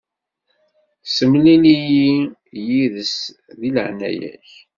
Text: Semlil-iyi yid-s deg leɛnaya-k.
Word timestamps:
Semlil-iyi 1.15 2.09
yid-s 2.67 3.15
deg 3.59 3.71
leɛnaya-k. 3.75 4.49